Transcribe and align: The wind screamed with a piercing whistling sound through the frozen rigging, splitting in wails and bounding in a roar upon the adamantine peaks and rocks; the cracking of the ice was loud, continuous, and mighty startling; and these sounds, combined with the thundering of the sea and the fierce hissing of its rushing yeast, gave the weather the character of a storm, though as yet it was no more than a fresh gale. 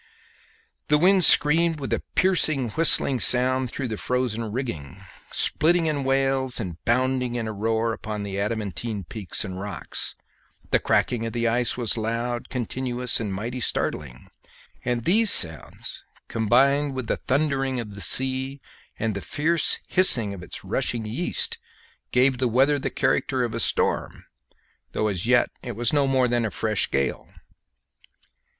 The 0.87 0.97
wind 0.97 1.23
screamed 1.23 1.79
with 1.79 1.93
a 1.93 2.01
piercing 2.15 2.71
whistling 2.71 3.19
sound 3.19 3.69
through 3.69 3.87
the 3.87 3.97
frozen 3.97 4.51
rigging, 4.51 4.99
splitting 5.29 5.85
in 5.85 6.03
wails 6.03 6.59
and 6.59 6.83
bounding 6.85 7.35
in 7.35 7.47
a 7.47 7.53
roar 7.53 7.93
upon 7.93 8.23
the 8.23 8.39
adamantine 8.39 9.03
peaks 9.03 9.45
and 9.45 9.59
rocks; 9.59 10.15
the 10.71 10.79
cracking 10.79 11.23
of 11.27 11.33
the 11.33 11.47
ice 11.47 11.77
was 11.77 11.97
loud, 11.97 12.49
continuous, 12.49 13.19
and 13.19 13.31
mighty 13.31 13.59
startling; 13.59 14.29
and 14.83 15.03
these 15.03 15.29
sounds, 15.29 16.03
combined 16.27 16.95
with 16.95 17.05
the 17.05 17.17
thundering 17.17 17.79
of 17.79 17.93
the 17.93 18.01
sea 18.01 18.59
and 18.97 19.13
the 19.13 19.21
fierce 19.21 19.77
hissing 19.87 20.33
of 20.33 20.41
its 20.41 20.63
rushing 20.65 21.05
yeast, 21.05 21.59
gave 22.11 22.39
the 22.39 22.47
weather 22.47 22.79
the 22.79 22.89
character 22.89 23.43
of 23.43 23.53
a 23.53 23.59
storm, 23.59 24.25
though 24.93 25.09
as 25.09 25.27
yet 25.27 25.51
it 25.61 25.75
was 25.75 25.93
no 25.93 26.07
more 26.07 26.27
than 26.27 26.43
a 26.43 26.49
fresh 26.49 26.89
gale. 26.89 27.29